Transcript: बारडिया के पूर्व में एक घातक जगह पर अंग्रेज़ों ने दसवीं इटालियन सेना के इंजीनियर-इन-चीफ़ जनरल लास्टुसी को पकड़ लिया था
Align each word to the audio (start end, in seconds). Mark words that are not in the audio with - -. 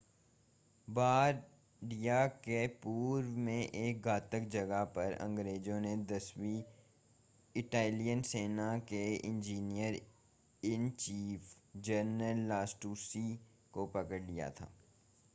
बारडिया 0.87 2.25
के 2.39 2.61
पूर्व 2.83 3.27
में 3.39 3.67
एक 3.67 4.01
घातक 4.03 4.47
जगह 4.51 4.83
पर 4.95 5.13
अंग्रेज़ों 5.19 5.79
ने 5.81 5.95
दसवीं 6.07 6.63
इटालियन 7.55 8.21
सेना 8.31 8.67
के 8.89 9.03
इंजीनियर-इन-चीफ़ 9.17 10.25
जनरल 11.85 12.43
लास्टुसी 12.49 13.27
को 13.73 13.85
पकड़ 13.95 14.21
लिया 14.23 14.49
था 14.51 14.71